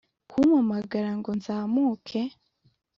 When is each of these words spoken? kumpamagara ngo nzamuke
kumpamagara 0.29 1.09
ngo 1.17 1.29
nzamuke 1.39 2.21